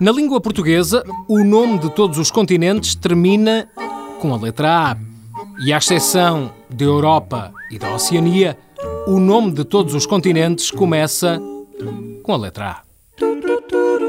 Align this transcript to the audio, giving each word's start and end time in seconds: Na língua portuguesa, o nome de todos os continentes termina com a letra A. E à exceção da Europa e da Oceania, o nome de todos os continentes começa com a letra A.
Na 0.00 0.10
língua 0.10 0.40
portuguesa, 0.40 1.04
o 1.28 1.44
nome 1.44 1.78
de 1.78 1.94
todos 1.94 2.18
os 2.18 2.28
continentes 2.28 2.96
termina 2.96 3.68
com 4.20 4.34
a 4.34 4.36
letra 4.36 4.90
A. 4.90 4.96
E 5.64 5.72
à 5.72 5.78
exceção 5.78 6.52
da 6.68 6.84
Europa 6.84 7.52
e 7.70 7.78
da 7.78 7.94
Oceania, 7.94 8.58
o 9.06 9.20
nome 9.20 9.52
de 9.52 9.64
todos 9.64 9.94
os 9.94 10.04
continentes 10.04 10.72
começa 10.72 11.40
com 12.24 12.32
a 12.32 12.36
letra 12.36 12.70
A. 12.70 14.07